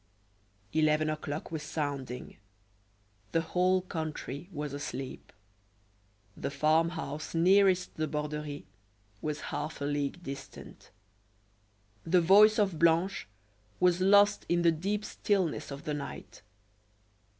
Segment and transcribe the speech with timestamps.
[0.73, 2.37] Eleven o'clock was sounding;
[3.33, 5.31] the whole country was asleep.
[6.35, 8.65] The farm house nearest the Borderie
[9.21, 10.89] was half a league distant.
[12.03, 13.27] The voice of Blanche
[13.79, 16.41] was lost in the deep stillness of the night.